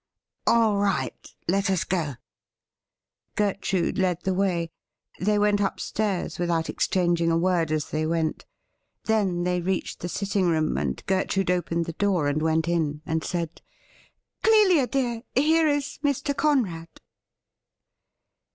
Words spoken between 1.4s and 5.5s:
let us go.' Gertnide led the way. They